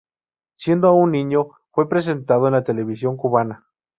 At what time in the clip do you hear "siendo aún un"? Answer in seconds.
0.55-1.11